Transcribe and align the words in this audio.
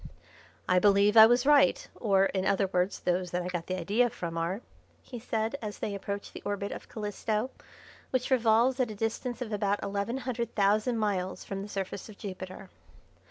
"I 0.67 0.79
believe 0.79 1.15
I 1.15 1.27
was 1.27 1.45
right, 1.45 1.87
or, 1.93 2.25
in 2.25 2.43
other 2.43 2.65
words, 2.73 3.01
those 3.01 3.29
that 3.29 3.43
I 3.43 3.49
got 3.49 3.67
the 3.67 3.79
idea 3.79 4.09
from 4.09 4.35
are," 4.35 4.61
he 5.03 5.19
said, 5.19 5.55
as 5.61 5.77
they 5.77 5.93
approached 5.93 6.33
the 6.33 6.41
orbit 6.43 6.71
of 6.71 6.89
Calisto, 6.89 7.51
which 8.09 8.31
revolves 8.31 8.79
at 8.79 8.89
a 8.89 8.95
distance 8.95 9.43
of 9.43 9.53
about 9.53 9.83
eleven 9.83 10.17
hundred 10.17 10.55
thousand 10.55 10.97
miles 10.97 11.43
from 11.45 11.61
the 11.61 11.69
surface 11.69 12.09
of 12.09 12.17
Jupiter. 12.17 12.71